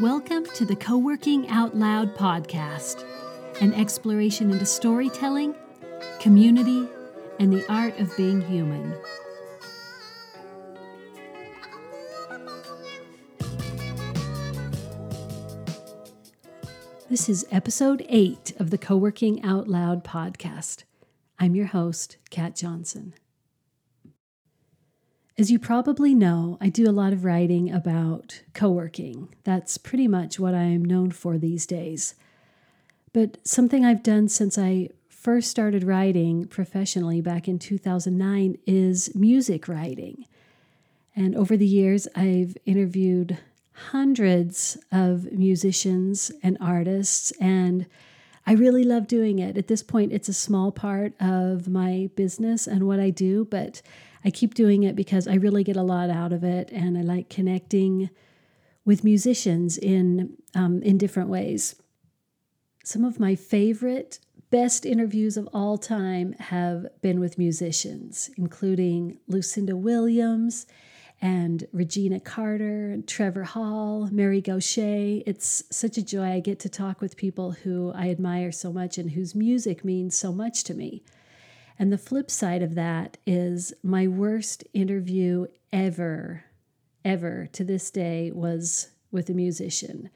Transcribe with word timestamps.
Welcome 0.00 0.46
to 0.54 0.64
the 0.64 0.76
Co 0.76 0.96
working 0.96 1.48
Out 1.48 1.76
Loud 1.76 2.14
podcast, 2.14 3.04
an 3.60 3.74
exploration 3.74 4.52
into 4.52 4.64
storytelling, 4.64 5.56
community, 6.20 6.86
and 7.40 7.52
the 7.52 7.68
art 7.68 7.98
of 7.98 8.16
being 8.16 8.40
human. 8.40 8.94
This 17.10 17.28
is 17.28 17.44
episode 17.50 18.06
eight 18.08 18.52
of 18.60 18.70
the 18.70 18.78
Co 18.78 18.96
working 18.96 19.42
Out 19.42 19.66
Loud 19.66 20.04
podcast. 20.04 20.84
I'm 21.40 21.56
your 21.56 21.66
host, 21.66 22.18
Kat 22.30 22.54
Johnson. 22.54 23.14
As 25.38 25.52
you 25.52 25.60
probably 25.60 26.16
know, 26.16 26.58
I 26.60 26.68
do 26.68 26.90
a 26.90 26.90
lot 26.90 27.12
of 27.12 27.24
writing 27.24 27.70
about 27.70 28.42
co 28.54 28.70
working. 28.70 29.28
That's 29.44 29.78
pretty 29.78 30.08
much 30.08 30.40
what 30.40 30.52
I 30.52 30.64
am 30.64 30.84
known 30.84 31.12
for 31.12 31.38
these 31.38 31.64
days. 31.64 32.16
But 33.12 33.38
something 33.46 33.84
I've 33.84 34.02
done 34.02 34.28
since 34.28 34.58
I 34.58 34.88
first 35.08 35.48
started 35.48 35.84
writing 35.84 36.48
professionally 36.48 37.20
back 37.20 37.46
in 37.46 37.60
2009 37.60 38.58
is 38.66 39.14
music 39.14 39.68
writing. 39.68 40.26
And 41.14 41.36
over 41.36 41.56
the 41.56 41.66
years, 41.66 42.08
I've 42.16 42.56
interviewed 42.66 43.38
hundreds 43.92 44.76
of 44.90 45.30
musicians 45.30 46.32
and 46.42 46.58
artists, 46.60 47.30
and 47.40 47.86
I 48.44 48.54
really 48.54 48.82
love 48.82 49.06
doing 49.06 49.38
it. 49.38 49.56
At 49.56 49.68
this 49.68 49.84
point, 49.84 50.12
it's 50.12 50.28
a 50.28 50.34
small 50.34 50.72
part 50.72 51.12
of 51.20 51.68
my 51.68 52.10
business 52.16 52.66
and 52.66 52.88
what 52.88 52.98
I 52.98 53.10
do, 53.10 53.44
but 53.48 53.82
I 54.28 54.30
keep 54.30 54.52
doing 54.52 54.82
it 54.82 54.94
because 54.94 55.26
I 55.26 55.36
really 55.36 55.64
get 55.64 55.78
a 55.78 55.82
lot 55.82 56.10
out 56.10 56.34
of 56.34 56.44
it, 56.44 56.70
and 56.70 56.98
I 56.98 57.00
like 57.00 57.30
connecting 57.30 58.10
with 58.84 59.02
musicians 59.02 59.78
in 59.78 60.36
um, 60.54 60.82
in 60.82 60.98
different 60.98 61.30
ways. 61.30 61.76
Some 62.84 63.06
of 63.06 63.18
my 63.18 63.34
favorite, 63.34 64.18
best 64.50 64.84
interviews 64.84 65.38
of 65.38 65.48
all 65.54 65.78
time 65.78 66.34
have 66.34 66.88
been 67.00 67.20
with 67.20 67.38
musicians, 67.38 68.28
including 68.36 69.16
Lucinda 69.28 69.74
Williams 69.74 70.66
and 71.22 71.66
Regina 71.72 72.20
Carter 72.20 72.90
and 72.90 73.08
Trevor 73.08 73.44
Hall, 73.44 74.10
Mary 74.12 74.42
Gauthier. 74.42 75.22
It's 75.24 75.64
such 75.70 75.96
a 75.96 76.04
joy. 76.04 76.32
I 76.32 76.40
get 76.40 76.58
to 76.60 76.68
talk 76.68 77.00
with 77.00 77.16
people 77.16 77.52
who 77.52 77.92
I 77.94 78.10
admire 78.10 78.52
so 78.52 78.74
much 78.74 78.98
and 78.98 79.12
whose 79.12 79.34
music 79.34 79.86
means 79.86 80.18
so 80.18 80.32
much 80.32 80.64
to 80.64 80.74
me. 80.74 81.02
And 81.78 81.92
the 81.92 81.98
flip 81.98 82.30
side 82.30 82.62
of 82.62 82.74
that 82.74 83.18
is 83.26 83.72
my 83.82 84.08
worst 84.08 84.64
interview 84.74 85.46
ever, 85.72 86.44
ever 87.04 87.46
to 87.52 87.64
this 87.64 87.90
day 87.90 88.32
was 88.32 88.88
with 89.12 89.30
a 89.30 89.34
musician. 89.34 90.10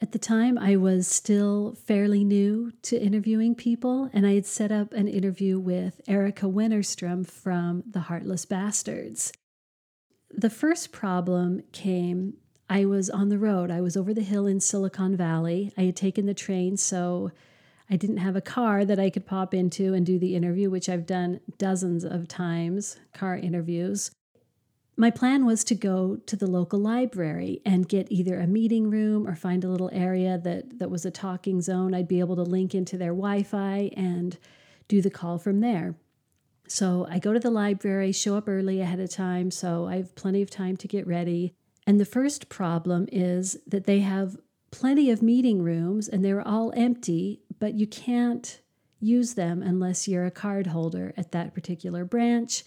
At 0.00 0.12
the 0.12 0.18
time, 0.18 0.56
I 0.56 0.76
was 0.76 1.08
still 1.08 1.74
fairly 1.74 2.22
new 2.22 2.72
to 2.82 3.02
interviewing 3.02 3.56
people, 3.56 4.08
and 4.12 4.26
I 4.26 4.34
had 4.34 4.46
set 4.46 4.70
up 4.70 4.92
an 4.92 5.08
interview 5.08 5.58
with 5.58 6.00
Erika 6.06 6.46
Wennerstrom 6.46 7.26
from 7.26 7.82
The 7.90 8.00
Heartless 8.00 8.44
Bastards. 8.44 9.32
The 10.30 10.50
first 10.50 10.92
problem 10.92 11.62
came 11.72 12.34
I 12.70 12.84
was 12.84 13.08
on 13.08 13.30
the 13.30 13.38
road. 13.38 13.70
I 13.70 13.80
was 13.80 13.96
over 13.96 14.12
the 14.12 14.20
hill 14.20 14.46
in 14.46 14.60
Silicon 14.60 15.16
Valley. 15.16 15.72
I 15.76 15.84
had 15.84 15.96
taken 15.96 16.26
the 16.26 16.34
train, 16.34 16.76
so 16.76 17.32
I 17.90 17.96
didn't 17.96 18.18
have 18.18 18.36
a 18.36 18.40
car 18.40 18.84
that 18.84 18.98
I 18.98 19.10
could 19.10 19.26
pop 19.26 19.54
into 19.54 19.94
and 19.94 20.04
do 20.04 20.18
the 20.18 20.34
interview, 20.36 20.68
which 20.68 20.88
I've 20.88 21.06
done 21.06 21.40
dozens 21.56 22.04
of 22.04 22.28
times, 22.28 22.98
car 23.14 23.36
interviews. 23.36 24.10
My 24.96 25.10
plan 25.10 25.46
was 25.46 25.62
to 25.64 25.74
go 25.76 26.16
to 26.26 26.36
the 26.36 26.48
local 26.48 26.80
library 26.80 27.62
and 27.64 27.88
get 27.88 28.10
either 28.10 28.38
a 28.40 28.48
meeting 28.48 28.90
room 28.90 29.28
or 29.28 29.36
find 29.36 29.62
a 29.62 29.68
little 29.68 29.90
area 29.92 30.38
that, 30.38 30.80
that 30.80 30.90
was 30.90 31.06
a 31.06 31.10
talking 31.10 31.60
zone. 31.60 31.94
I'd 31.94 32.08
be 32.08 32.18
able 32.18 32.36
to 32.36 32.42
link 32.42 32.74
into 32.74 32.98
their 32.98 33.12
Wi 33.12 33.44
Fi 33.44 33.90
and 33.96 34.36
do 34.88 35.00
the 35.00 35.10
call 35.10 35.38
from 35.38 35.60
there. 35.60 35.94
So 36.66 37.06
I 37.08 37.18
go 37.20 37.32
to 37.32 37.40
the 37.40 37.50
library, 37.50 38.12
show 38.12 38.36
up 38.36 38.48
early 38.48 38.80
ahead 38.80 39.00
of 39.00 39.08
time, 39.08 39.50
so 39.50 39.86
I 39.86 39.96
have 39.96 40.14
plenty 40.14 40.42
of 40.42 40.50
time 40.50 40.76
to 40.78 40.88
get 40.88 41.06
ready. 41.06 41.54
And 41.86 42.00
the 42.00 42.04
first 42.04 42.48
problem 42.48 43.06
is 43.10 43.56
that 43.66 43.84
they 43.84 44.00
have 44.00 44.36
plenty 44.70 45.10
of 45.10 45.22
meeting 45.22 45.62
rooms 45.62 46.08
and 46.08 46.24
they're 46.24 46.46
all 46.46 46.72
empty, 46.76 47.40
but 47.58 47.74
you 47.74 47.86
can't 47.86 48.60
use 49.00 49.34
them 49.34 49.62
unless 49.62 50.08
you're 50.08 50.26
a 50.26 50.30
card 50.30 50.68
holder 50.68 51.12
at 51.16 51.32
that 51.32 51.54
particular 51.54 52.04
branch 52.04 52.64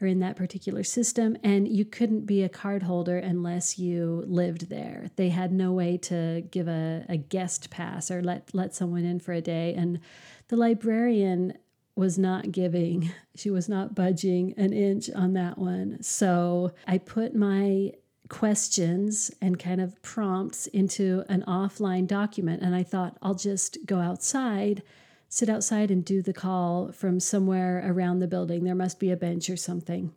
or 0.00 0.06
in 0.06 0.18
that 0.18 0.36
particular 0.36 0.82
system. 0.82 1.36
And 1.42 1.68
you 1.68 1.84
couldn't 1.84 2.26
be 2.26 2.42
a 2.42 2.48
card 2.48 2.82
holder 2.82 3.16
unless 3.16 3.78
you 3.78 4.24
lived 4.26 4.68
there. 4.68 5.10
They 5.16 5.28
had 5.28 5.52
no 5.52 5.72
way 5.72 5.96
to 5.98 6.42
give 6.50 6.68
a, 6.68 7.06
a 7.08 7.16
guest 7.16 7.70
pass 7.70 8.10
or 8.10 8.20
let, 8.22 8.50
let 8.52 8.74
someone 8.74 9.04
in 9.04 9.20
for 9.20 9.32
a 9.32 9.40
day. 9.40 9.74
And 9.74 10.00
the 10.48 10.56
librarian 10.56 11.56
was 11.94 12.18
not 12.18 12.50
giving, 12.50 13.12
she 13.36 13.50
was 13.50 13.68
not 13.68 13.94
budging 13.94 14.54
an 14.56 14.72
inch 14.72 15.08
on 15.14 15.34
that 15.34 15.56
one. 15.56 16.02
So 16.02 16.72
I 16.86 16.98
put 16.98 17.34
my 17.34 17.92
questions 18.32 19.30
and 19.42 19.58
kind 19.58 19.78
of 19.78 20.00
prompts 20.00 20.66
into 20.68 21.22
an 21.28 21.44
offline 21.46 22.06
document. 22.06 22.62
And 22.62 22.74
I 22.74 22.82
thought, 22.82 23.18
I'll 23.20 23.34
just 23.34 23.76
go 23.84 24.00
outside, 24.00 24.82
sit 25.28 25.50
outside, 25.50 25.90
and 25.90 26.02
do 26.02 26.22
the 26.22 26.32
call 26.32 26.92
from 26.92 27.20
somewhere 27.20 27.84
around 27.86 28.20
the 28.20 28.26
building. 28.26 28.64
There 28.64 28.74
must 28.74 28.98
be 28.98 29.10
a 29.10 29.18
bench 29.18 29.50
or 29.50 29.56
something. 29.58 30.14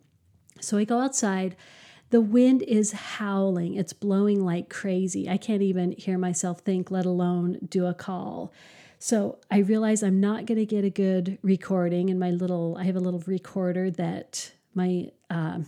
So 0.62 0.78
I 0.78 0.84
go 0.84 0.98
outside. 0.98 1.56
The 2.08 2.22
wind 2.22 2.62
is 2.62 2.92
howling, 2.92 3.74
it's 3.74 3.92
blowing 3.92 4.42
like 4.42 4.70
crazy. 4.70 5.28
I 5.28 5.36
can't 5.36 5.62
even 5.62 5.92
hear 5.92 6.16
myself 6.16 6.60
think, 6.60 6.90
let 6.90 7.04
alone 7.04 7.58
do 7.68 7.84
a 7.84 7.92
call. 7.92 8.50
So 8.98 9.40
I 9.50 9.58
realize 9.58 10.02
I'm 10.02 10.20
not 10.20 10.46
going 10.46 10.58
to 10.58 10.64
get 10.64 10.84
a 10.84 10.90
good 10.90 11.36
recording. 11.42 12.08
And 12.08 12.18
my 12.18 12.30
little, 12.30 12.78
I 12.78 12.84
have 12.84 12.96
a 12.96 13.00
little 13.00 13.22
recorder 13.26 13.90
that 13.90 14.52
my, 14.72 15.10
uh, 15.28 15.58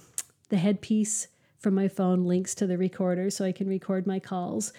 the 0.48 0.56
headpiece 0.56 1.28
from 1.58 1.74
my 1.74 1.88
phone 1.88 2.24
links 2.24 2.54
to 2.56 2.66
the 2.66 2.78
recorder 2.78 3.30
so 3.30 3.44
I 3.44 3.52
can 3.52 3.68
record 3.68 4.06
my 4.06 4.18
calls. 4.18 4.72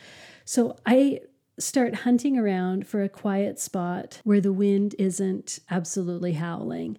So 0.45 0.77
I 0.85 1.21
start 1.59 1.93
hunting 1.93 2.37
around 2.37 2.87
for 2.87 3.03
a 3.03 3.09
quiet 3.09 3.59
spot 3.59 4.21
where 4.23 4.41
the 4.41 4.53
wind 4.53 4.95
isn't 4.97 5.59
absolutely 5.69 6.33
howling. 6.33 6.97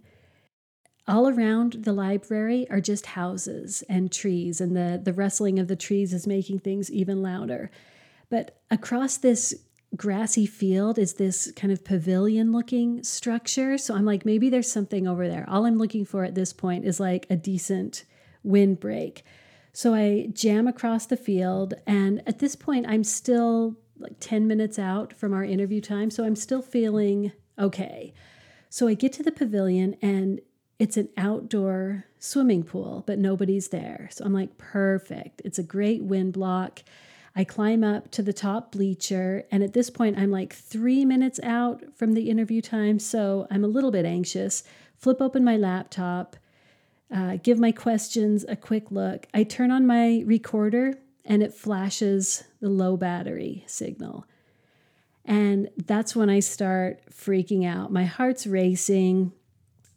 All 1.08 1.28
around 1.28 1.78
the 1.80 1.92
library 1.92 2.68
are 2.70 2.80
just 2.80 3.06
houses 3.06 3.82
and 3.88 4.12
trees, 4.12 4.60
and 4.60 4.76
the, 4.76 5.00
the 5.02 5.14
rustling 5.14 5.58
of 5.58 5.66
the 5.66 5.76
trees 5.76 6.12
is 6.12 6.26
making 6.26 6.60
things 6.60 6.90
even 6.90 7.22
louder. 7.22 7.70
But 8.28 8.60
across 8.70 9.16
this 9.16 9.54
grassy 9.96 10.46
field 10.46 10.98
is 10.98 11.14
this 11.14 11.50
kind 11.56 11.72
of 11.72 11.84
pavilion 11.84 12.52
looking 12.52 13.02
structure. 13.02 13.76
So 13.76 13.94
I'm 13.94 14.04
like, 14.04 14.24
maybe 14.24 14.48
there's 14.48 14.70
something 14.70 15.08
over 15.08 15.26
there. 15.26 15.44
All 15.48 15.66
I'm 15.66 15.78
looking 15.78 16.04
for 16.04 16.22
at 16.22 16.36
this 16.36 16.52
point 16.52 16.84
is 16.84 17.00
like 17.00 17.26
a 17.28 17.34
decent 17.34 18.04
windbreak. 18.44 19.24
So 19.72 19.94
I 19.94 20.28
jam 20.32 20.66
across 20.66 21.06
the 21.06 21.16
field, 21.16 21.74
and 21.86 22.22
at 22.26 22.38
this 22.38 22.56
point, 22.56 22.86
I'm 22.88 23.04
still 23.04 23.76
like 23.98 24.16
10 24.20 24.46
minutes 24.46 24.78
out 24.78 25.12
from 25.12 25.32
our 25.32 25.44
interview 25.44 25.80
time, 25.80 26.10
so 26.10 26.24
I'm 26.24 26.36
still 26.36 26.62
feeling 26.62 27.32
okay. 27.58 28.12
So 28.68 28.88
I 28.88 28.94
get 28.94 29.12
to 29.14 29.22
the 29.22 29.32
pavilion, 29.32 29.96
and 30.02 30.40
it's 30.78 30.96
an 30.96 31.10
outdoor 31.16 32.06
swimming 32.18 32.62
pool, 32.62 33.04
but 33.06 33.18
nobody's 33.18 33.68
there. 33.68 34.08
So 34.12 34.24
I'm 34.24 34.32
like, 34.32 34.58
perfect. 34.58 35.42
It's 35.44 35.58
a 35.58 35.62
great 35.62 36.02
wind 36.02 36.32
block. 36.32 36.82
I 37.36 37.44
climb 37.44 37.84
up 37.84 38.10
to 38.12 38.22
the 38.22 38.32
top 38.32 38.72
bleacher, 38.72 39.44
and 39.52 39.62
at 39.62 39.72
this 39.72 39.90
point, 39.90 40.18
I'm 40.18 40.30
like 40.30 40.52
three 40.52 41.04
minutes 41.04 41.38
out 41.42 41.84
from 41.96 42.14
the 42.14 42.28
interview 42.28 42.60
time, 42.60 42.98
so 42.98 43.46
I'm 43.50 43.62
a 43.62 43.68
little 43.68 43.90
bit 43.90 44.04
anxious. 44.04 44.64
Flip 44.96 45.20
open 45.20 45.44
my 45.44 45.56
laptop 45.56 46.36
uh, 47.14 47.38
give 47.42 47.58
my 47.58 47.72
questions 47.72 48.44
a 48.48 48.56
quick 48.56 48.90
look. 48.90 49.26
I 49.34 49.42
turn 49.44 49.70
on 49.70 49.86
my 49.86 50.22
recorder 50.26 50.94
and 51.24 51.42
it 51.42 51.54
flashes 51.54 52.44
the 52.60 52.68
low 52.68 52.96
battery 52.96 53.64
signal. 53.66 54.26
And 55.24 55.68
that's 55.86 56.16
when 56.16 56.30
I 56.30 56.40
start 56.40 57.00
freaking 57.10 57.66
out. 57.66 57.92
My 57.92 58.04
heart's 58.04 58.46
racing. 58.46 59.32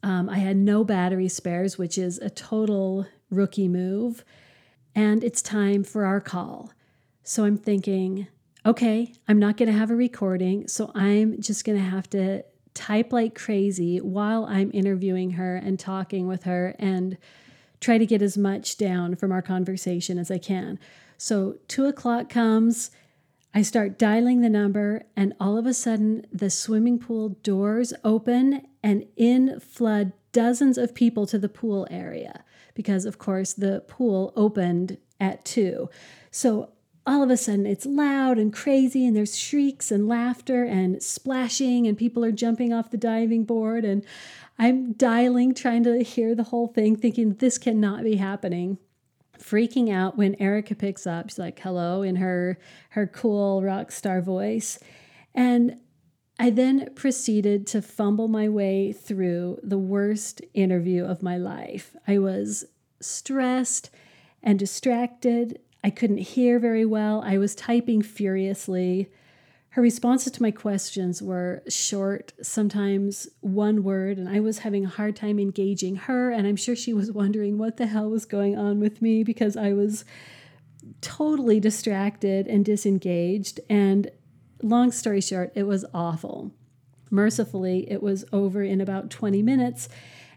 Um, 0.02 0.30
I 0.30 0.40
had 0.40 0.58
no 0.58 0.84
battery 0.84 1.30
spares, 1.30 1.78
which 1.78 1.98
is 1.98 2.18
a 2.20 2.30
total 2.30 3.08
rookie 3.30 3.68
move. 3.70 4.24
And 4.96 5.24
it's 5.24 5.42
time 5.42 5.84
for 5.84 6.06
our 6.06 6.22
call. 6.22 6.72
So 7.24 7.46
I'm 7.46 7.58
thinking, 7.58 8.28
okay, 8.66 9.14
I'm 9.28 9.40
not 9.40 9.58
going 9.58 9.72
to 9.72 9.78
have 9.78 9.90
a 9.90 9.96
recording. 9.96 10.68
So 10.68 10.92
I'm 10.94 11.42
just 11.42 11.66
going 11.66 11.78
to 11.78 11.84
have 11.84 12.10
to 12.12 12.44
type 12.74 13.14
like 13.14 13.36
crazy 13.36 14.00
while 14.00 14.46
I'm 14.46 14.72
interviewing 14.74 15.32
her 15.32 15.56
and 15.56 15.80
talking 15.80 16.28
with 16.28 16.44
her 16.44 16.76
and 16.80 17.18
try 17.80 17.98
to 17.98 18.06
get 18.06 18.22
as 18.22 18.38
much 18.38 18.78
down 18.78 19.16
from 19.16 19.32
our 19.32 19.42
conversation 19.42 20.18
as 20.18 20.32
I 20.32 20.38
can. 20.38 20.80
So, 21.18 21.58
two 21.68 21.86
o'clock 21.86 22.30
comes. 22.30 22.92
I 23.54 23.62
start 23.62 24.00
dialing 24.00 24.42
the 24.42 24.50
number, 24.50 25.04
and 25.16 25.34
all 25.40 25.58
of 25.58 25.68
a 25.68 25.74
sudden, 25.74 26.26
the 26.32 26.50
swimming 26.50 26.98
pool 26.98 27.30
doors 27.44 27.94
open 28.04 28.66
and 28.82 29.06
in 29.16 29.60
flood 29.60 30.12
dozens 30.32 30.78
of 30.78 30.96
people 30.96 31.28
to 31.28 31.38
the 31.38 31.50
pool 31.50 31.88
area 31.92 32.44
because, 32.74 33.06
of 33.06 33.20
course, 33.20 33.54
the 33.54 33.84
pool 33.88 34.34
opened 34.36 34.98
at 35.20 35.46
two. 35.46 35.90
So 36.32 36.72
all 37.06 37.22
of 37.22 37.30
a 37.30 37.38
sudden 37.38 37.66
it's 37.66 37.86
loud 37.86 38.38
and 38.38 38.54
crazy 38.54 39.06
and 39.06 39.16
there's 39.16 39.38
shrieks 39.38 39.92
and 39.92 40.08
laughter 40.08 40.64
and 40.64 41.04
splashing 41.04 41.88
and 41.88 41.98
people 41.98 42.24
are 42.24 42.32
jumping 42.32 42.72
off 42.72 42.92
the 42.92 42.98
diving 42.98 43.44
board. 43.44 43.84
And 43.84 44.06
I'm 44.58 44.94
dialing 44.94 45.54
trying 45.54 45.84
to 45.84 46.04
hear 46.04 46.34
the 46.34 46.44
whole 46.44 46.68
thing 46.68 46.96
thinking 46.96 47.34
this 47.36 47.58
cannot 47.58 48.04
be 48.04 48.16
happening. 48.16 48.78
Freaking 49.38 49.92
out 49.92 50.18
when 50.18 50.40
Erika 50.40 50.76
picks 50.76 51.06
up. 51.06 51.30
She's 51.30 51.40
like 51.40 51.60
hello 51.60 52.02
in 52.02 52.18
her 52.18 52.58
her 52.92 53.08
cool 53.08 53.62
rock 53.62 53.92
star 53.92 54.22
voice. 54.22 54.80
And 55.36 55.80
I 56.40 56.50
then 56.50 56.94
proceeded 56.96 57.68
to 57.68 57.82
fumble 57.82 58.28
my 58.28 58.48
way 58.48 58.94
through 58.94 59.60
the 59.62 59.78
worst 59.78 60.42
interview 60.54 61.04
of 61.04 61.22
my 61.22 61.38
life. 61.38 61.96
I 62.08 62.20
was 62.20 62.66
stressed 63.02 63.90
and 64.42 64.58
distracted 64.58 65.60
I 65.84 65.90
couldn't 65.90 66.18
hear 66.18 66.60
very 66.60 66.86
well. 66.86 67.22
I 67.26 67.38
was 67.38 67.56
typing 67.56 68.02
furiously. 68.02 69.12
Her 69.70 69.82
responses 69.82 70.32
to 70.34 70.42
my 70.42 70.52
questions 70.52 71.22
were 71.22 71.64
short, 71.68 72.32
sometimes 72.42 73.28
one 73.42 73.84
word, 73.84 74.18
and 74.18 74.30
I 74.30 74.40
was 74.40 74.60
having 74.60 74.86
a 74.86 74.90
hard 74.90 75.16
time 75.16 75.40
engaging 75.40 75.96
her. 75.96 76.32
And 76.32 76.48
I'm 76.48 76.56
sure 76.56 76.76
she 76.76 76.94
was 76.94 77.12
wondering 77.12 77.58
what 77.58 77.78
the 77.78 77.88
hell 77.88 78.10
was 78.10 78.26
going 78.26 78.58
on 78.58 78.80
with 78.80 79.02
me 79.02 79.24
because 79.24 79.58
I 79.58 79.74
was 79.74 80.06
totally 81.02 81.60
distracted 81.60 82.48
and 82.48 82.64
disengaged. 82.64 83.60
And 83.70 84.12
long 84.62 84.92
story 84.92 85.22
short, 85.22 85.52
it 85.56 85.64
was 85.64 85.86
awful. 85.94 86.52
Mercifully, 87.10 87.90
it 87.92 88.02
was 88.02 88.26
over 88.32 88.64
in 88.64 88.80
about 88.80 89.10
20 89.10 89.42
minutes. 89.42 89.90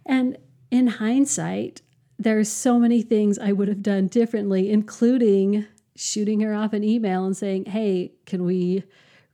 And 0.04 0.38
in 0.70 0.86
hindsight, 0.86 1.82
there's 2.18 2.50
so 2.50 2.78
many 2.78 3.02
things 3.02 3.38
I 3.38 3.52
would 3.52 3.68
have 3.68 3.82
done 3.82 4.06
differently, 4.06 4.70
including 4.70 5.66
shooting 5.94 6.40
her 6.40 6.54
off 6.54 6.72
an 6.72 6.84
email 6.84 7.24
and 7.24 7.36
saying, 7.36 7.66
hey, 7.66 8.12
can 8.26 8.44
we 8.44 8.84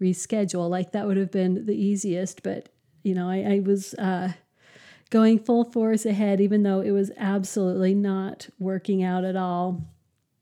reschedule? 0.00 0.68
Like 0.68 0.92
that 0.92 1.06
would 1.06 1.16
have 1.16 1.30
been 1.30 1.66
the 1.66 1.74
easiest. 1.74 2.42
But, 2.42 2.68
you 3.02 3.14
know, 3.14 3.28
I, 3.28 3.56
I 3.56 3.60
was 3.60 3.94
uh, 3.94 4.32
going 5.10 5.38
full 5.38 5.70
force 5.70 6.06
ahead, 6.06 6.40
even 6.40 6.62
though 6.62 6.80
it 6.80 6.90
was 6.90 7.10
absolutely 7.16 7.94
not 7.94 8.48
working 8.58 9.02
out 9.02 9.24
at 9.24 9.36
all. 9.36 9.88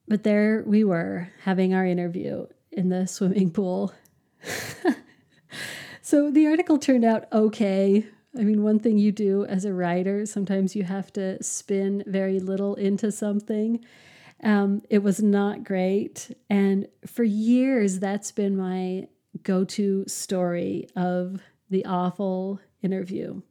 But 0.08 0.24
there 0.24 0.62
we 0.66 0.82
were 0.82 1.28
having 1.42 1.74
our 1.74 1.86
interview 1.86 2.46
in 2.72 2.88
the 2.88 3.06
swimming 3.06 3.50
pool. 3.50 3.92
so 6.02 6.30
the 6.30 6.46
article 6.46 6.78
turned 6.78 7.04
out 7.04 7.30
okay. 7.32 8.06
I 8.38 8.42
mean, 8.44 8.62
one 8.62 8.78
thing 8.78 8.98
you 8.98 9.10
do 9.10 9.44
as 9.46 9.64
a 9.64 9.72
writer, 9.72 10.24
sometimes 10.24 10.76
you 10.76 10.84
have 10.84 11.12
to 11.14 11.42
spin 11.42 12.04
very 12.06 12.38
little 12.38 12.76
into 12.76 13.10
something. 13.10 13.84
Um, 14.42 14.82
it 14.88 15.02
was 15.02 15.20
not 15.20 15.64
great. 15.64 16.36
And 16.48 16.86
for 17.06 17.24
years, 17.24 17.98
that's 17.98 18.32
been 18.32 18.56
my 18.56 19.08
go 19.42 19.64
to 19.64 20.04
story 20.06 20.88
of 20.94 21.40
the 21.68 21.84
awful 21.84 22.60
interview. 22.82 23.42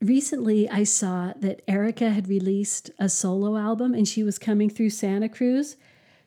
Recently, 0.00 0.68
I 0.68 0.84
saw 0.84 1.32
that 1.36 1.62
Erika 1.68 2.10
had 2.10 2.28
released 2.28 2.90
a 2.98 3.08
solo 3.08 3.56
album 3.56 3.94
and 3.94 4.06
she 4.06 4.24
was 4.24 4.38
coming 4.38 4.68
through 4.68 4.90
Santa 4.90 5.28
Cruz. 5.28 5.76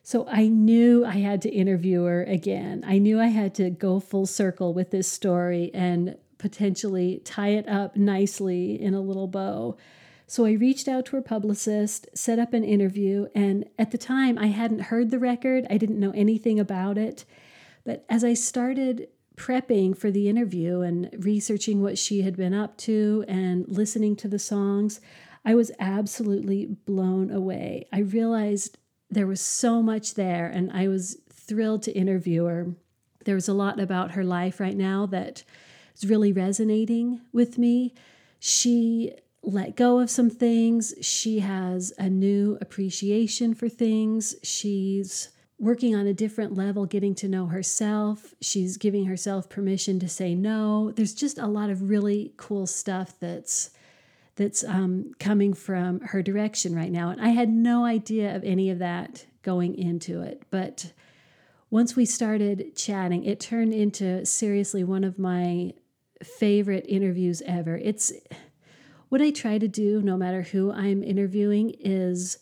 So 0.02 0.26
I 0.30 0.48
knew 0.48 1.04
I 1.04 1.16
had 1.16 1.42
to 1.42 1.50
interview 1.50 2.04
her 2.04 2.22
again. 2.24 2.84
I 2.86 2.98
knew 2.98 3.20
I 3.20 3.26
had 3.26 3.54
to 3.56 3.70
go 3.70 4.00
full 4.00 4.24
circle 4.24 4.72
with 4.72 4.92
this 4.92 5.10
story 5.10 5.70
and 5.74 6.16
potentially 6.38 7.20
tie 7.24 7.50
it 7.50 7.68
up 7.68 7.96
nicely 7.96 8.80
in 8.80 8.94
a 8.94 9.00
little 9.00 9.28
bow. 9.28 9.76
So 10.26 10.44
I 10.44 10.52
reached 10.52 10.88
out 10.88 11.06
to 11.06 11.16
her 11.16 11.22
publicist, 11.22 12.08
set 12.14 12.38
up 12.38 12.52
an 12.52 12.64
interview, 12.64 13.28
and 13.34 13.64
at 13.78 13.92
the 13.92 13.98
time 13.98 14.38
I 14.38 14.46
hadn't 14.46 14.80
heard 14.80 15.10
the 15.10 15.20
record, 15.20 15.66
I 15.70 15.78
didn't 15.78 16.00
know 16.00 16.12
anything 16.16 16.58
about 16.58 16.98
it. 16.98 17.24
But 17.84 18.04
as 18.08 18.24
I 18.24 18.34
started 18.34 19.08
prepping 19.36 19.96
for 19.96 20.10
the 20.10 20.28
interview 20.28 20.80
and 20.80 21.10
researching 21.18 21.80
what 21.80 21.98
she 21.98 22.22
had 22.22 22.36
been 22.36 22.54
up 22.54 22.76
to 22.78 23.24
and 23.28 23.68
listening 23.68 24.16
to 24.16 24.28
the 24.28 24.38
songs, 24.38 25.00
I 25.44 25.54
was 25.54 25.70
absolutely 25.78 26.66
blown 26.66 27.30
away. 27.30 27.86
I 27.92 28.00
realized 28.00 28.78
there 29.08 29.28
was 29.28 29.40
so 29.40 29.80
much 29.80 30.14
there, 30.14 30.48
and 30.48 30.72
I 30.72 30.88
was 30.88 31.18
thrilled 31.30 31.84
to 31.84 31.92
interview 31.92 32.46
her. 32.46 32.74
There 33.24 33.36
was 33.36 33.48
a 33.48 33.54
lot 33.54 33.78
about 33.78 34.12
her 34.12 34.24
life 34.24 34.58
right 34.58 34.76
now 34.76 35.06
that 35.06 35.44
is 35.96 36.08
really 36.08 36.32
resonating 36.32 37.20
with 37.32 37.58
me. 37.58 37.94
She 38.38 39.12
let 39.42 39.76
go 39.76 40.00
of 40.00 40.10
some 40.10 40.28
things. 40.28 40.94
She 41.00 41.40
has 41.40 41.92
a 41.98 42.10
new 42.10 42.58
appreciation 42.60 43.54
for 43.54 43.68
things. 43.68 44.34
She's 44.42 45.30
working 45.58 45.94
on 45.94 46.06
a 46.06 46.12
different 46.12 46.54
level, 46.54 46.84
getting 46.84 47.14
to 47.14 47.28
know 47.28 47.46
herself. 47.46 48.34
She's 48.40 48.76
giving 48.76 49.06
herself 49.06 49.48
permission 49.48 49.98
to 50.00 50.08
say 50.08 50.34
no. 50.34 50.90
There's 50.90 51.14
just 51.14 51.38
a 51.38 51.46
lot 51.46 51.70
of 51.70 51.88
really 51.88 52.34
cool 52.36 52.66
stuff 52.66 53.14
that's 53.20 53.70
that's 54.34 54.62
um, 54.64 55.14
coming 55.18 55.54
from 55.54 56.00
her 56.00 56.22
direction 56.22 56.74
right 56.74 56.92
now, 56.92 57.08
and 57.08 57.22
I 57.22 57.28
had 57.30 57.48
no 57.48 57.86
idea 57.86 58.36
of 58.36 58.44
any 58.44 58.68
of 58.68 58.78
that 58.80 59.24
going 59.42 59.74
into 59.78 60.20
it. 60.20 60.42
But 60.50 60.92
once 61.70 61.96
we 61.96 62.04
started 62.04 62.76
chatting, 62.76 63.24
it 63.24 63.40
turned 63.40 63.72
into 63.72 64.26
seriously 64.26 64.84
one 64.84 65.04
of 65.04 65.18
my 65.18 65.72
favorite 66.22 66.86
interviews 66.88 67.42
ever. 67.46 67.76
It's 67.76 68.12
what 69.08 69.22
I 69.22 69.30
try 69.30 69.58
to 69.58 69.68
do, 69.68 70.02
no 70.02 70.16
matter 70.16 70.42
who 70.42 70.72
I'm 70.72 71.02
interviewing, 71.02 71.74
is 71.78 72.38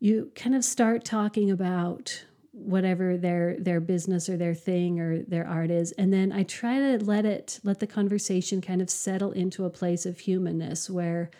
you 0.00 0.32
kind 0.34 0.54
of 0.54 0.64
start 0.64 1.04
talking 1.04 1.50
about 1.50 2.24
whatever 2.52 3.16
their 3.16 3.56
their 3.58 3.80
business 3.80 4.28
or 4.28 4.36
their 4.36 4.54
thing 4.54 4.98
or 4.98 5.22
their 5.22 5.46
art 5.46 5.70
is 5.70 5.92
and 5.92 6.12
then 6.12 6.32
i 6.32 6.42
try 6.42 6.78
to 6.78 7.02
let 7.04 7.24
it 7.24 7.60
let 7.62 7.78
the 7.78 7.86
conversation 7.86 8.60
kind 8.60 8.82
of 8.82 8.90
settle 8.90 9.30
into 9.32 9.64
a 9.64 9.70
place 9.70 10.04
of 10.04 10.18
humanness 10.18 10.90
where 10.90 11.30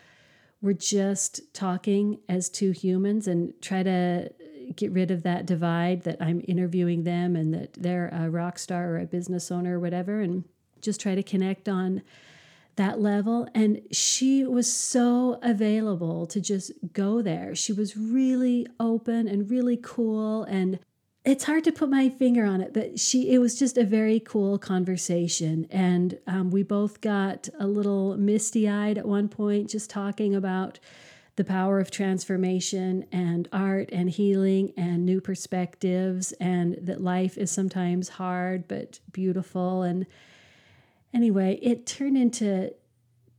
we're 0.63 0.73
just 0.73 1.53
talking 1.53 2.21
as 2.29 2.49
two 2.49 2.71
humans 2.71 3.27
and 3.27 3.53
try 3.61 3.83
to 3.83 4.31
get 4.77 4.93
rid 4.93 5.11
of 5.11 5.25
that 5.25 5.47
divide 5.47 6.03
that 6.03 6.17
i'm 6.21 6.41
interviewing 6.47 7.03
them 7.03 7.35
and 7.35 7.53
that 7.53 7.73
they're 7.75 8.09
a 8.13 8.31
rock 8.31 8.57
star 8.57 8.91
or 8.91 8.99
a 8.99 9.07
business 9.07 9.51
owner 9.51 9.77
or 9.77 9.81
whatever 9.81 10.21
and 10.21 10.45
just 10.81 11.01
try 11.01 11.15
to 11.15 11.23
connect 11.23 11.69
on 11.69 12.03
that 12.77 13.01
level. 13.01 13.49
And 13.55 13.83
she 13.91 14.45
was 14.45 14.73
so 14.73 15.39
available 15.43 16.27
to 16.27 16.41
just 16.41 16.73
go 16.93 17.21
there. 17.21 17.55
She 17.55 17.73
was 17.73 17.97
really 17.97 18.67
open 18.79 19.29
and 19.29 19.51
really 19.51 19.77
cool. 19.77 20.45
And 20.45 20.79
it's 21.25 21.45
hard 21.45 21.65
to 21.65 21.73
put 21.73 21.91
my 21.91 22.09
finger 22.09 22.47
on 22.47 22.63
it, 22.63 22.73
but 22.73 22.99
she 22.99 23.31
it 23.31 23.39
was 23.39 23.59
just 23.59 23.77
a 23.77 23.85
very 23.85 24.21
cool 24.21 24.59
conversation. 24.59 25.67
And 25.71 26.19
um, 26.27 26.51
we 26.51 26.63
both 26.63 27.03
got 27.03 27.49
a 27.59 27.67
little 27.67 28.17
misty 28.17 28.69
eyed 28.69 28.97
at 28.97 29.07
one 29.07 29.29
point, 29.29 29.69
just 29.69 29.91
talking 29.91 30.35
about 30.35 30.79
the 31.37 31.45
power 31.45 31.79
of 31.79 31.91
transformation 31.91 33.05
and 33.13 33.49
art 33.53 33.91
and 33.93 34.11
healing 34.11 34.73
and 34.77 35.05
new 35.05 35.21
perspectives, 35.21 36.33
and 36.33 36.79
that 36.81 37.03
life 37.03 37.37
is 37.37 37.51
sometimes 37.51 38.11
hard 38.11 38.67
but 38.67 39.01
beautiful. 39.13 39.83
And 39.83 40.07
anyway, 41.13 41.59
it 41.63 41.87
turned 41.87 42.17
into 42.17 42.73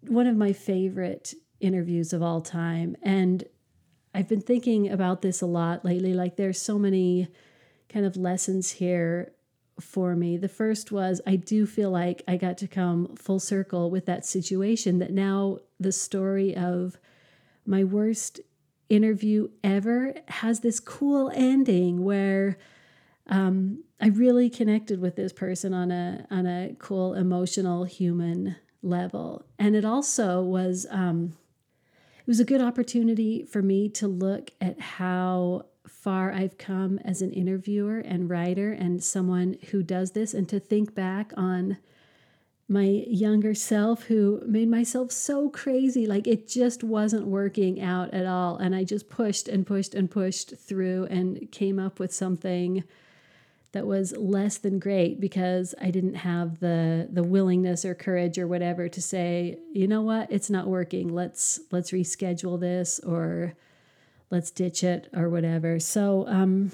one 0.08 0.28
of 0.28 0.36
my 0.36 0.54
favorite 0.54 1.34
interviews 1.60 2.14
of 2.14 2.22
all 2.22 2.42
time. 2.42 2.96
And 3.02 3.44
I've 4.14 4.28
been 4.28 4.42
thinking 4.42 4.90
about 4.90 5.22
this 5.22 5.42
a 5.42 5.46
lot 5.46 5.86
lately. 5.86 6.14
Like, 6.14 6.36
there's 6.36 6.62
so 6.62 6.78
many 6.80 7.28
kind 7.90 8.06
of 8.06 8.18
lessons 8.18 8.72
here 8.72 9.34
for 9.80 10.16
me. 10.16 10.38
The 10.38 10.50
first 10.50 10.92
was 10.92 11.22
I 11.26 11.36
do 11.36 11.66
feel 11.66 11.90
like 11.90 12.22
I 12.28 12.38
got 12.38 12.58
to 12.60 12.68
come 12.68 13.16
full 13.16 13.40
circle 13.40 13.90
with 13.90 14.06
that 14.06 14.26
situation, 14.26 15.00
that 15.00 15.12
now 15.12 15.60
the 15.80 15.92
story 15.92 16.56
of 16.56 16.98
my 17.66 17.84
worst 17.84 18.40
interview 18.90 19.50
ever 19.64 20.14
has 20.28 20.60
this 20.60 20.80
cool 20.80 21.32
ending 21.34 22.04
where 22.04 22.58
um, 23.32 23.84
I 24.00 24.08
really 24.10 24.50
connected 24.50 25.00
with 25.00 25.16
this 25.16 25.32
person 25.32 25.74
on 25.74 25.90
a 25.90 26.28
on 26.30 26.46
a 26.46 26.76
cool 26.78 27.14
emotional 27.14 27.86
human 27.86 28.58
level, 28.84 29.46
and 29.58 29.76
it 29.76 29.86
also 29.86 30.42
was 30.42 30.86
um, 30.92 31.38
it 32.20 32.28
was 32.28 32.42
a 32.42 32.46
good 32.46 32.62
opportunity 32.62 33.44
for 33.44 33.62
me 33.62 33.88
to 33.90 34.08
look 34.08 34.52
at 34.60 34.80
how 34.80 35.66
far 35.88 36.32
I've 36.32 36.58
come 36.58 37.00
as 37.06 37.22
an 37.22 37.32
interviewer 37.32 38.00
and 38.00 38.30
writer 38.30 38.72
and 38.74 39.02
someone 39.02 39.56
who 39.72 39.82
does 39.82 40.12
this, 40.12 40.34
and 40.34 40.48
to 40.50 40.60
think 40.60 40.94
back 40.94 41.32
on 41.38 41.78
my 42.68 43.04
younger 43.08 43.54
self 43.54 44.04
who 44.04 44.42
made 44.46 44.70
myself 44.70 45.12
so 45.12 45.50
crazy. 45.50 46.06
Like 46.06 46.28
it 46.28 46.48
just 46.48 46.84
wasn't 46.84 47.28
working 47.28 47.82
out 47.82 48.14
at 48.14 48.26
all. 48.26 48.56
And 48.56 48.74
I 48.74 48.86
just 48.86 49.10
pushed 49.10 49.50
and 49.50 49.68
pushed 49.68 49.94
and 49.94 50.10
pushed 50.10 50.56
through 50.58 51.08
and 51.10 51.52
came 51.52 51.80
up 51.80 52.00
with 52.00 52.14
something 52.14 52.86
that 53.74 53.88
was 53.88 54.14
less 54.18 54.58
than 54.58 54.80
great 54.80 55.22
because 55.22 55.74
I 55.82 55.92
didn't 55.92 56.16
have 56.16 56.60
the 56.60 57.08
the 57.12 57.24
willingness 57.24 57.86
or 57.86 57.96
courage 57.96 58.38
or 58.38 58.48
whatever 58.48 58.90
to 58.90 59.02
say, 59.02 59.60
you 59.72 59.88
know 59.88 60.02
what, 60.02 60.32
it's 60.32 60.50
not 60.50 60.68
working. 60.68 61.14
Let's 61.14 61.60
let's 61.72 61.92
reschedule 61.92 62.60
this 62.60 63.00
or 63.00 63.54
let's 64.30 64.52
ditch 64.52 64.84
it 64.84 65.10
or 65.16 65.30
whatever. 65.30 65.80
So 65.80 66.26
um, 66.28 66.72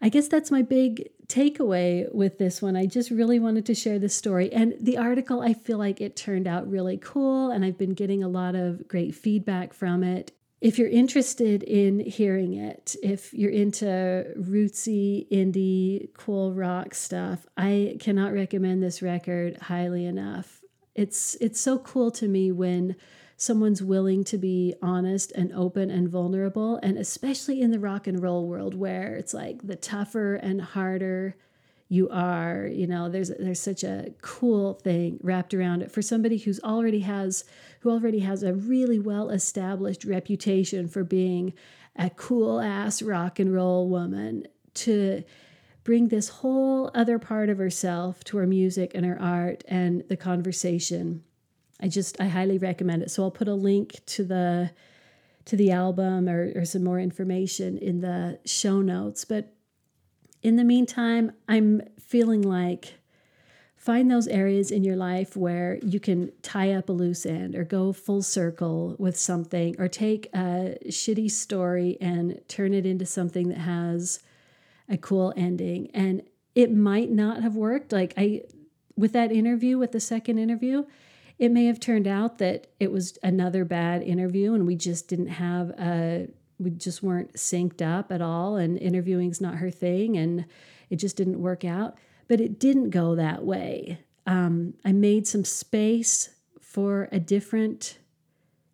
I 0.00 0.08
guess 0.08 0.28
that's 0.28 0.50
my 0.50 0.62
big 0.62 1.10
takeaway 1.26 2.12
with 2.14 2.38
this 2.38 2.62
one. 2.62 2.76
I 2.76 2.86
just 2.86 3.10
really 3.10 3.38
wanted 3.38 3.66
to 3.66 3.74
share 3.74 3.98
this 3.98 4.16
story. 4.16 4.52
And 4.52 4.74
the 4.80 4.96
article, 4.96 5.40
I 5.42 5.52
feel 5.52 5.78
like 5.78 6.00
it 6.00 6.16
turned 6.16 6.46
out 6.46 6.70
really 6.70 6.96
cool, 6.96 7.50
and 7.50 7.64
I've 7.64 7.78
been 7.78 7.94
getting 7.94 8.22
a 8.22 8.28
lot 8.28 8.54
of 8.54 8.88
great 8.88 9.14
feedback 9.14 9.72
from 9.72 10.02
it. 10.02 10.32
If 10.60 10.76
you're 10.76 10.88
interested 10.88 11.62
in 11.62 12.00
hearing 12.00 12.54
it, 12.54 12.96
if 13.00 13.32
you're 13.32 13.50
into 13.50 14.26
rootsy, 14.36 15.28
indie, 15.30 16.12
cool 16.14 16.52
rock 16.52 16.94
stuff, 16.94 17.46
I 17.56 17.96
cannot 18.00 18.32
recommend 18.32 18.82
this 18.82 19.00
record 19.00 19.56
highly 19.58 20.04
enough. 20.04 20.60
It's 20.96 21.36
it's 21.40 21.60
so 21.60 21.78
cool 21.78 22.10
to 22.12 22.26
me 22.26 22.50
when 22.50 22.96
someone's 23.36 23.84
willing 23.84 24.24
to 24.24 24.36
be 24.36 24.74
honest 24.82 25.30
and 25.32 25.52
open 25.52 25.90
and 25.90 26.08
vulnerable. 26.08 26.80
And 26.82 26.98
especially 26.98 27.60
in 27.60 27.70
the 27.70 27.78
rock 27.78 28.08
and 28.08 28.20
roll 28.20 28.48
world 28.48 28.74
where 28.74 29.14
it's 29.14 29.32
like 29.32 29.64
the 29.64 29.76
tougher 29.76 30.34
and 30.34 30.60
harder 30.60 31.36
you 31.88 32.08
are, 32.10 32.66
you 32.66 32.86
know, 32.86 33.08
there's 33.08 33.30
there's 33.38 33.60
such 33.60 33.82
a 33.82 34.12
cool 34.20 34.74
thing 34.74 35.18
wrapped 35.22 35.54
around 35.54 35.82
it 35.82 35.90
for 35.90 36.02
somebody 36.02 36.36
who's 36.38 36.60
already 36.60 37.00
has 37.00 37.44
who 37.80 37.90
already 37.90 38.20
has 38.20 38.42
a 38.42 38.54
really 38.54 38.98
well 38.98 39.30
established 39.30 40.04
reputation 40.04 40.88
for 40.88 41.04
being 41.04 41.54
a 41.96 42.10
cool 42.10 42.60
ass 42.60 43.00
rock 43.02 43.38
and 43.38 43.54
roll 43.54 43.88
woman 43.88 44.46
to 44.74 45.24
bring 45.82 46.08
this 46.08 46.28
whole 46.28 46.90
other 46.94 47.18
part 47.18 47.48
of 47.48 47.58
herself 47.58 48.22
to 48.24 48.36
her 48.36 48.46
music 48.46 48.92
and 48.94 49.06
her 49.06 49.20
art 49.20 49.64
and 49.66 50.04
the 50.08 50.16
conversation 50.16 51.24
I 51.80 51.88
just 51.88 52.20
I 52.20 52.26
highly 52.26 52.58
recommend 52.58 53.02
it. 53.02 53.10
So 53.10 53.22
I'll 53.22 53.30
put 53.30 53.48
a 53.48 53.54
link 53.54 54.00
to 54.06 54.24
the 54.24 54.70
to 55.44 55.56
the 55.56 55.70
album 55.70 56.28
or, 56.28 56.52
or 56.54 56.64
some 56.64 56.84
more 56.84 57.00
information 57.00 57.78
in 57.78 58.00
the 58.00 58.38
show 58.44 58.82
notes. 58.82 59.24
But 59.24 59.54
in 60.42 60.56
the 60.56 60.64
meantime, 60.64 61.32
I'm 61.48 61.82
feeling 61.98 62.42
like 62.42 62.94
find 63.76 64.10
those 64.10 64.28
areas 64.28 64.70
in 64.70 64.84
your 64.84 64.96
life 64.96 65.36
where 65.36 65.78
you 65.82 66.00
can 66.00 66.30
tie 66.42 66.72
up 66.72 66.88
a 66.88 66.92
loose 66.92 67.24
end 67.24 67.54
or 67.54 67.64
go 67.64 67.92
full 67.92 68.22
circle 68.22 68.96
with 68.98 69.16
something 69.16 69.74
or 69.78 69.88
take 69.88 70.26
a 70.34 70.76
shitty 70.86 71.30
story 71.30 71.96
and 72.00 72.40
turn 72.48 72.74
it 72.74 72.84
into 72.84 73.06
something 73.06 73.48
that 73.48 73.58
has 73.58 74.20
a 74.88 74.96
cool 74.96 75.32
ending. 75.36 75.90
And 75.94 76.22
it 76.54 76.72
might 76.72 77.10
not 77.10 77.42
have 77.42 77.54
worked. 77.54 77.92
Like 77.92 78.14
I 78.16 78.42
with 78.96 79.12
that 79.12 79.30
interview, 79.30 79.78
with 79.78 79.92
the 79.92 80.00
second 80.00 80.38
interview, 80.38 80.84
it 81.38 81.52
may 81.52 81.66
have 81.66 81.78
turned 81.78 82.08
out 82.08 82.38
that 82.38 82.66
it 82.80 82.90
was 82.90 83.16
another 83.22 83.64
bad 83.64 84.02
interview 84.02 84.54
and 84.54 84.66
we 84.66 84.74
just 84.74 85.06
didn't 85.06 85.28
have 85.28 85.70
a 85.70 86.28
we 86.58 86.70
just 86.70 87.02
weren't 87.02 87.34
synced 87.34 87.82
up 87.82 88.10
at 88.10 88.22
all 88.22 88.56
and 88.56 88.78
interviewing's 88.78 89.40
not 89.40 89.56
her 89.56 89.70
thing 89.70 90.16
and 90.16 90.44
it 90.90 90.96
just 90.96 91.16
didn't 91.16 91.40
work 91.40 91.64
out 91.64 91.96
but 92.26 92.40
it 92.40 92.58
didn't 92.58 92.90
go 92.90 93.14
that 93.14 93.44
way 93.44 93.98
um, 94.26 94.74
i 94.84 94.92
made 94.92 95.26
some 95.26 95.44
space 95.44 96.30
for 96.60 97.08
a 97.12 97.20
different 97.20 97.98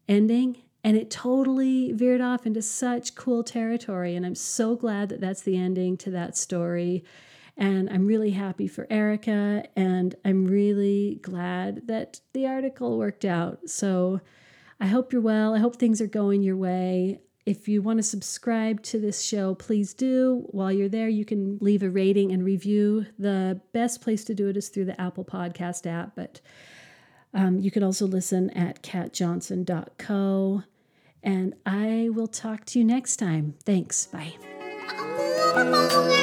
ending 0.09 0.57
and 0.83 0.97
it 0.97 1.11
totally 1.11 1.93
veered 1.93 2.21
off 2.21 2.47
into 2.47 2.61
such 2.61 3.15
cool 3.15 3.43
territory 3.43 4.15
and 4.15 4.25
i'm 4.25 4.35
so 4.35 4.75
glad 4.75 5.09
that 5.09 5.21
that's 5.21 5.43
the 5.43 5.57
ending 5.57 5.97
to 5.97 6.11
that 6.11 6.37
story 6.37 7.05
and 7.57 7.89
I'm 7.89 8.07
really 8.07 8.33
happy 8.33 8.67
for 8.67 8.87
Erika, 8.91 9.65
and 9.77 10.15
I'm 10.25 10.47
really 10.47 11.21
glad 11.23 11.87
that 11.87 12.21
the 12.33 12.47
article 12.47 12.99
worked 12.99 13.25
out. 13.25 13.69
So 13.69 14.21
I 14.81 14.87
hope 14.87 15.13
you're 15.13 15.23
well. 15.23 15.55
I 15.55 15.59
hope 15.59 15.77
things 15.77 16.01
are 16.01 16.07
going 16.07 16.43
your 16.43 16.57
way. 16.57 17.21
If 17.47 17.69
you 17.69 17.83
want 17.83 17.99
to 17.99 18.03
subscribe 18.03 18.83
to 18.85 18.99
this 18.99 19.21
show, 19.23 19.55
please 19.55 19.93
do. 19.93 20.47
While 20.51 20.73
you're 20.73 20.89
there, 20.89 21.09
you 21.09 21.27
can 21.27 21.59
leave 21.61 21.83
a 21.83 21.91
rating 21.91 22.33
and 22.33 22.43
review. 22.43 23.07
The 23.19 23.61
best 23.73 24.01
place 24.01 24.25
to 24.25 24.35
do 24.35 24.49
it 24.49 24.57
is 24.57 24.71
through 24.71 24.87
the 24.87 24.99
Apple 24.99 25.27
Podcast 25.27 25.87
app, 25.87 26.13
but 26.17 26.41
um, 27.35 27.59
you 27.59 27.71
can 27.71 27.83
also 27.83 28.07
listen 28.07 28.49
at 28.51 28.83
katjohnson.co. 28.83 30.63
And 31.23 31.55
I 31.67 32.09
will 32.13 32.29
talk 32.29 32.65
to 32.67 32.79
you 32.79 32.85
next 32.85 33.17
time. 33.17 33.55
Thanks. 33.65 34.07
Bye. 34.07 34.35